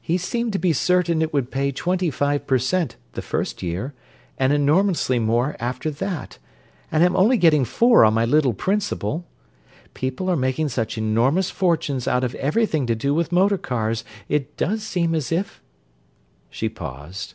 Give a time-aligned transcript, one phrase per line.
[0.00, 2.94] "He seemed to be certain it would pay twenty five per cent.
[3.14, 3.92] the first year,
[4.38, 6.38] and enormously more after that;
[6.92, 9.26] and I'm only getting four on my little principal.
[9.92, 14.56] People are making such enormous fortunes out of everything to do with motor cars, it
[14.56, 15.60] does seem as if—"
[16.50, 17.34] She paused.